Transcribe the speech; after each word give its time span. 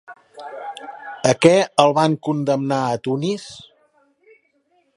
A 1.31 1.33
què 1.45 1.51
el 1.83 1.93
van 1.99 2.15
condemnar 2.29 2.81
a 2.87 2.97
Tunis? 3.09 3.47